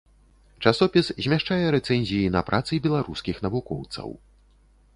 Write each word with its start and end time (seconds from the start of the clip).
Часопіс 0.69 1.09
змяшчае 1.25 1.59
рэцэнзіі 1.75 2.33
на 2.37 2.41
працы 2.49 2.81
беларускіх 2.89 3.35
навукоўцаў. 3.47 4.09